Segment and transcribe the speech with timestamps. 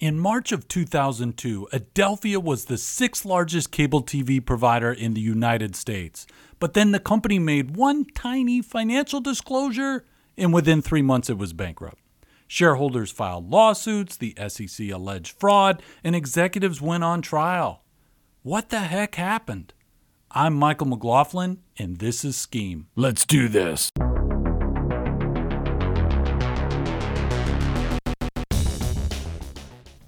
[0.00, 5.76] In March of 2002, Adelphia was the sixth largest cable TV provider in the United
[5.76, 6.26] States.
[6.58, 10.06] But then the company made one tiny financial disclosure,
[10.38, 11.98] and within three months it was bankrupt.
[12.48, 17.82] Shareholders filed lawsuits, the SEC alleged fraud, and executives went on trial.
[18.42, 19.74] What the heck happened?
[20.30, 22.86] I'm Michael McLaughlin, and this is Scheme.
[22.96, 23.90] Let's do this.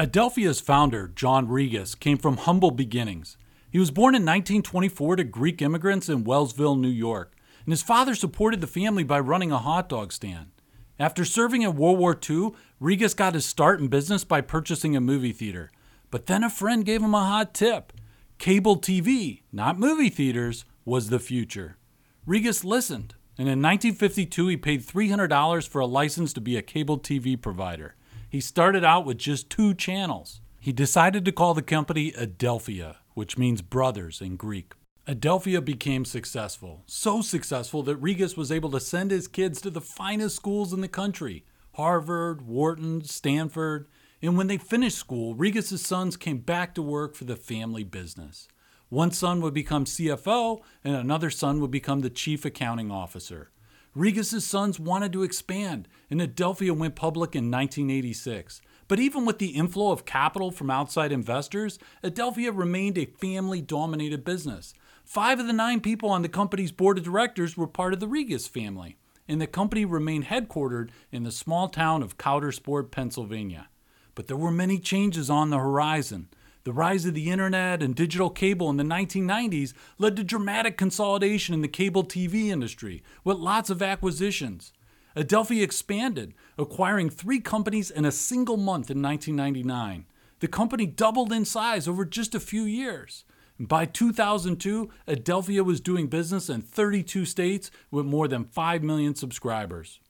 [0.00, 3.36] Adelphia's founder, John Rigas, came from humble beginnings.
[3.68, 7.34] He was born in 1924 to Greek immigrants in Wellsville, New York,
[7.64, 10.52] and his father supported the family by running a hot dog stand.
[11.00, 15.00] After serving in World War II, Rigas got his start in business by purchasing a
[15.00, 15.72] movie theater.
[16.12, 17.92] But then a friend gave him a hot tip.
[18.38, 21.76] Cable TV, not movie theaters, was the future.
[22.24, 27.00] Rigas listened, and in 1952 he paid $300 for a license to be a cable
[27.00, 27.96] TV provider.
[28.30, 30.42] He started out with just two channels.
[30.60, 34.74] He decided to call the company Adelphia, which means brothers in Greek.
[35.06, 39.80] Adelphia became successful, so successful that Rigas was able to send his kids to the
[39.80, 43.86] finest schools in the country Harvard, Wharton, Stanford.
[44.20, 48.48] And when they finished school, Rigas's sons came back to work for the family business.
[48.90, 53.50] One son would become CFO, and another son would become the chief accounting officer.
[53.98, 58.60] Rigas's sons wanted to expand, and Adelphia went public in 1986.
[58.86, 64.24] But even with the inflow of capital from outside investors, Adelphia remained a family dominated
[64.24, 64.72] business.
[65.04, 68.06] Five of the nine people on the company's board of directors were part of the
[68.06, 73.68] Rigas family, and the company remained headquartered in the small town of Coudersport, Pennsylvania.
[74.14, 76.28] But there were many changes on the horizon.
[76.68, 81.54] The rise of the internet and digital cable in the 1990s led to dramatic consolidation
[81.54, 84.74] in the cable TV industry, with lots of acquisitions.
[85.16, 90.04] Adelphia expanded, acquiring three companies in a single month in 1999.
[90.40, 93.24] The company doubled in size over just a few years.
[93.58, 100.00] By 2002, Adelphia was doing business in 32 states with more than 5 million subscribers.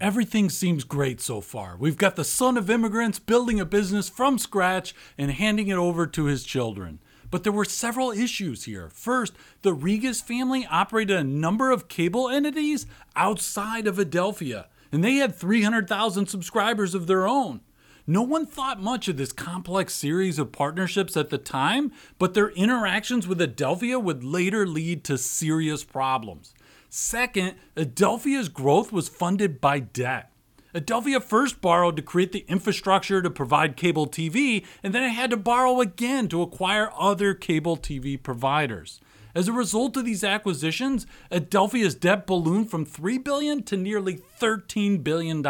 [0.00, 1.76] Everything seems great so far.
[1.76, 6.06] We've got the son of immigrants building a business from scratch and handing it over
[6.06, 7.00] to his children.
[7.32, 8.90] But there were several issues here.
[8.90, 9.32] First,
[9.62, 12.86] the Rigas family operated a number of cable entities
[13.16, 17.60] outside of Adelphia, and they had 300,000 subscribers of their own.
[18.06, 22.50] No one thought much of this complex series of partnerships at the time, but their
[22.50, 26.54] interactions with Adelphia would later lead to serious problems.
[26.90, 30.32] Second, Adelphia's growth was funded by debt.
[30.74, 35.30] Adelphia first borrowed to create the infrastructure to provide cable TV, and then it had
[35.30, 39.00] to borrow again to acquire other cable TV providers.
[39.34, 45.02] As a result of these acquisitions, Adelphia's debt ballooned from 3 billion to nearly $13
[45.02, 45.44] billion.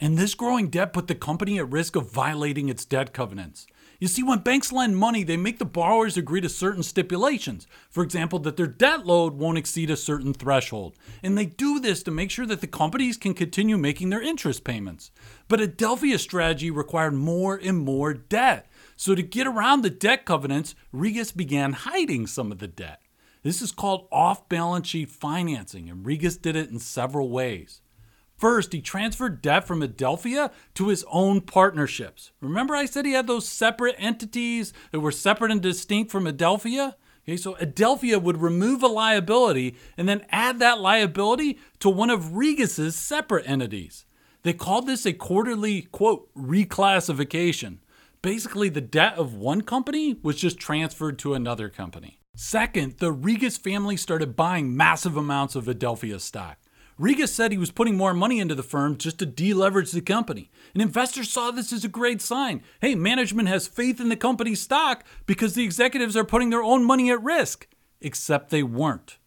[0.00, 3.66] And this growing debt put the company at risk of violating its debt covenants.
[4.00, 7.66] You see, when banks lend money, they make the borrowers agree to certain stipulations.
[7.90, 10.94] For example, that their debt load won't exceed a certain threshold.
[11.20, 14.62] And they do this to make sure that the companies can continue making their interest
[14.62, 15.10] payments.
[15.48, 18.70] But Adelphia's strategy required more and more debt.
[18.94, 23.02] So, to get around the debt covenants, Rigas began hiding some of the debt.
[23.42, 27.80] This is called off balance sheet financing, and Rigas did it in several ways.
[28.38, 32.30] First, he transferred debt from Adelphia to his own partnerships.
[32.40, 36.94] Remember, I said he had those separate entities that were separate and distinct from Adelphia?
[37.24, 42.32] Okay, so Adelphia would remove a liability and then add that liability to one of
[42.32, 44.06] Rigas's separate entities.
[44.44, 47.78] They called this a quarterly, quote, reclassification.
[48.22, 52.20] Basically, the debt of one company was just transferred to another company.
[52.36, 56.58] Second, the Rigas family started buying massive amounts of Adelphia stock.
[56.98, 60.50] Rigas said he was putting more money into the firm just to deleverage the company.
[60.74, 62.62] And investors saw this as a great sign.
[62.80, 66.84] Hey, management has faith in the company's stock because the executives are putting their own
[66.84, 67.68] money at risk.
[68.00, 69.18] Except they weren't.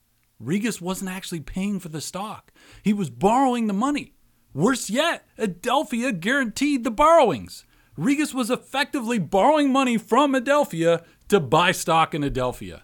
[0.44, 2.52] Rigas wasn't actually paying for the stock,
[2.84, 4.14] he was borrowing the money.
[4.54, 7.66] Worse yet, Adelphia guaranteed the borrowings.
[7.98, 12.82] Rigas was effectively borrowing money from Adelphia to buy stock in Adelphia.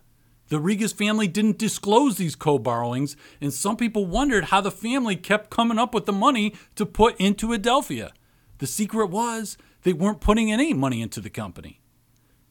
[0.49, 5.15] The Rigas family didn't disclose these co borrowings, and some people wondered how the family
[5.15, 8.11] kept coming up with the money to put into Adelphia.
[8.59, 11.81] The secret was they weren't putting any money into the company.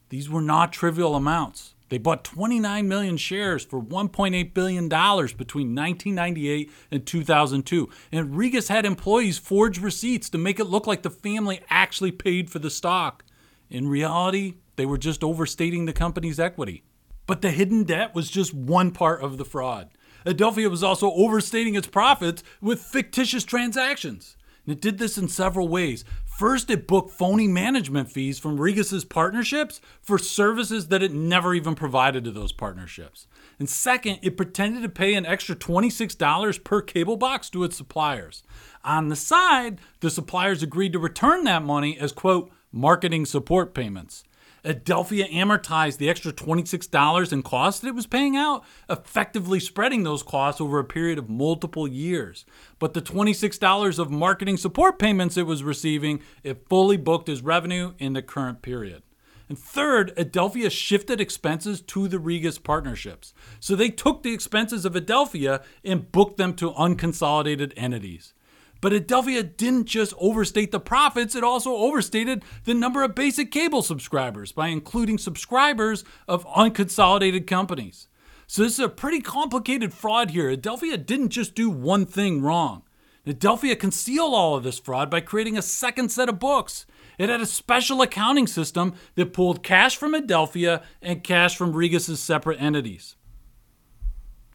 [0.09, 1.73] These were not trivial amounts.
[1.89, 7.89] They bought 29 million shares for $1.8 billion between 1998 and 2002.
[8.11, 12.49] And Rigas had employees forge receipts to make it look like the family actually paid
[12.49, 13.23] for the stock.
[13.69, 16.83] In reality, they were just overstating the company's equity.
[17.27, 19.89] But the hidden debt was just one part of the fraud.
[20.25, 24.35] Adelphia was also overstating its profits with fictitious transactions.
[24.65, 26.03] And it did this in several ways.
[26.25, 31.73] First, it booked phony management fees from Rigas's partnerships for services that it never even
[31.73, 33.27] provided to those partnerships.
[33.59, 38.43] And second, it pretended to pay an extra $26 per cable box to its suppliers.
[38.83, 44.23] On the side, the suppliers agreed to return that money as, quote, marketing support payments.
[44.63, 50.23] Adelphia amortized the extra $26 in costs that it was paying out, effectively spreading those
[50.23, 52.45] costs over a period of multiple years.
[52.79, 57.93] But the $26 of marketing support payments it was receiving, it fully booked as revenue
[57.99, 59.03] in the current period.
[59.49, 63.33] And third, Adelphia shifted expenses to the Rigas partnerships.
[63.59, 68.33] So they took the expenses of Adelphia and booked them to unconsolidated entities.
[68.81, 73.81] But Adelphia didn't just overstate the profits, it also overstated the number of basic cable
[73.81, 78.07] subscribers by including subscribers of unconsolidated companies.
[78.47, 80.55] So this is a pretty complicated fraud here.
[80.55, 82.83] Adelphia didn't just do one thing wrong.
[83.27, 86.85] Adelphia concealed all of this fraud by creating a second set of books.
[87.17, 92.21] It had a special accounting system that pulled cash from Adelphia and cash from Rigas's
[92.21, 93.16] separate entities.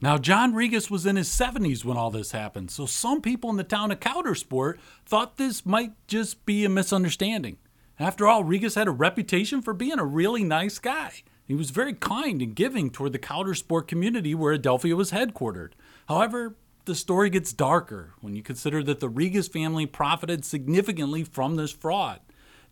[0.03, 3.57] Now, John Rigas was in his 70s when all this happened, so some people in
[3.57, 7.59] the town of Coudersport thought this might just be a misunderstanding.
[8.01, 11.23] After all, Rigas had a reputation for being a really nice guy.
[11.47, 15.71] He was very kind and giving toward the Coudersport community where Adelphia was headquartered.
[16.09, 21.55] However, the story gets darker when you consider that the Rigas family profited significantly from
[21.55, 22.19] this fraud.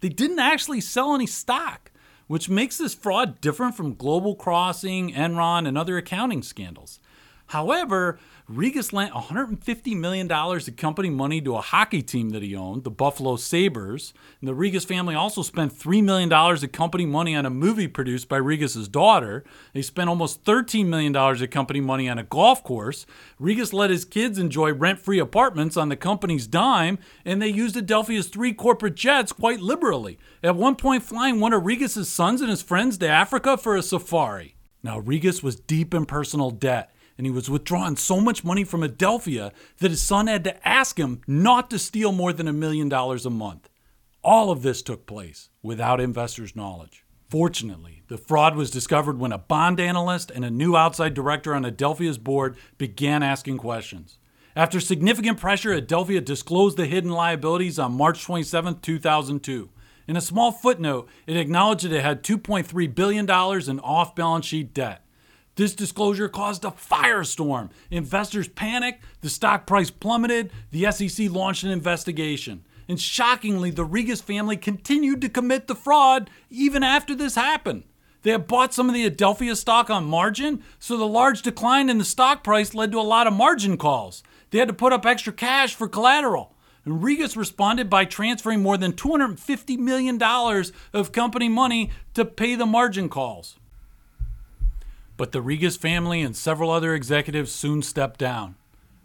[0.01, 1.93] They didn't actually sell any stock,
[2.27, 6.99] which makes this fraud different from Global Crossing, Enron, and other accounting scandals.
[7.51, 8.17] However,
[8.49, 12.93] Rigas lent $150 million of company money to a hockey team that he owned, the
[12.93, 14.15] Buffalo Sabres.
[14.41, 18.29] And the Rigas family also spent $3 million of company money on a movie produced
[18.29, 19.43] by Rigas's daughter.
[19.75, 23.05] They spent almost $13 million of company money on a golf course.
[23.41, 27.77] Rigas let his kids enjoy rent free apartments on the company's dime, and they used
[27.77, 32.51] Adelphia's three corporate jets quite liberally, at one point flying one of Rigas's sons and
[32.51, 34.55] his friends to Africa for a safari.
[34.85, 38.81] Now, Rigas was deep in personal debt and he was withdrawing so much money from
[38.81, 42.89] Adelphia that his son had to ask him not to steal more than a million
[42.89, 43.69] dollars a month.
[44.25, 47.05] All of this took place without investors' knowledge.
[47.29, 51.67] Fortunately, the fraud was discovered when a bond analyst and a new outside director on
[51.67, 54.17] Adelphia's board began asking questions.
[54.57, 59.69] After significant pressure, Adelphia disclosed the hidden liabilities on March 27, 2002.
[60.09, 64.73] In a small footnote, it acknowledged that it had $2.3 billion in off balance sheet
[64.73, 65.05] debt.
[65.61, 67.69] This disclosure caused a firestorm.
[67.91, 72.65] Investors panicked, the stock price plummeted, the SEC launched an investigation.
[72.89, 77.85] And shockingly, the Rigas family continued to commit the fraud even after this happened.
[78.23, 81.99] They had bought some of the Adelphia stock on margin, so the large decline in
[81.99, 84.23] the stock price led to a lot of margin calls.
[84.53, 86.55] They had to put up extra cash for collateral.
[86.87, 90.19] And Rigas responded by transferring more than $250 million
[90.95, 93.60] of company money to pay the margin calls.
[95.21, 98.55] But the Rigas family and several other executives soon stepped down.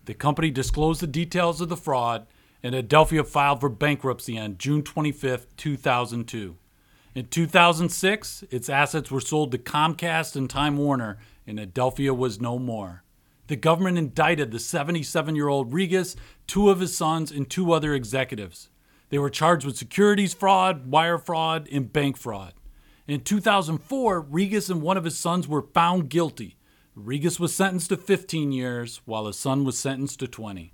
[0.06, 2.26] The company disclosed the details of the fraud,
[2.64, 6.56] and Adelphia filed for bankruptcy on June 25, 2002.
[7.16, 12.58] In 2006, its assets were sold to Comcast and Time Warner, and Adelphia was no
[12.58, 13.04] more.
[13.48, 16.16] The government indicted the 77 year old Rigas,
[16.48, 18.70] two of his sons, and two other executives.
[19.10, 22.54] They were charged with securities fraud, wire fraud, and bank fraud.
[23.08, 26.58] In 2004, Rigas and one of his sons were found guilty.
[26.98, 30.74] Rigas was sentenced to 15 years, while his son was sentenced to 20.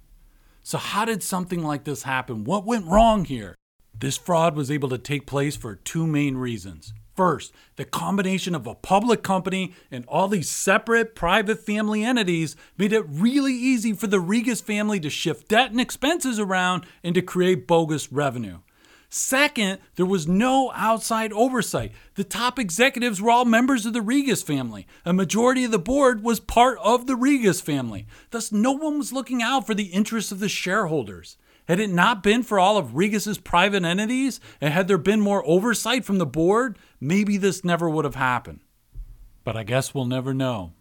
[0.63, 2.45] So, how did something like this happen?
[2.45, 3.55] What went wrong here?
[3.97, 6.93] This fraud was able to take place for two main reasons.
[7.17, 12.93] First, the combination of a public company and all these separate private family entities made
[12.93, 17.21] it really easy for the Rigas family to shift debt and expenses around and to
[17.21, 18.59] create bogus revenue.
[19.13, 21.91] Second, there was no outside oversight.
[22.15, 24.87] The top executives were all members of the Rigas family.
[25.03, 28.07] A majority of the board was part of the Rigas family.
[28.29, 31.35] Thus, no one was looking out for the interests of the shareholders.
[31.67, 35.45] Had it not been for all of Rigas's private entities, and had there been more
[35.45, 38.61] oversight from the board, maybe this never would have happened.
[39.43, 40.71] But I guess we'll never know.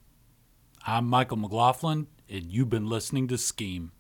[0.87, 3.91] I'm Michael McLaughlin, and you've been listening to Scheme.